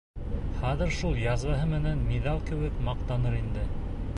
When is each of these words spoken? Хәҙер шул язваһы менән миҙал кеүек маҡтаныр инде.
Хәҙер 0.61 0.93
шул 0.99 1.19
язваһы 1.23 1.67
менән 1.75 2.01
миҙал 2.09 2.41
кеүек 2.49 2.81
маҡтаныр 2.89 3.37
инде. 3.45 3.71